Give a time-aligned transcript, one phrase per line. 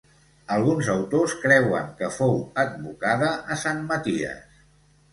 [0.53, 4.61] Alguns autors creuen que fou advocada a Sant Maties.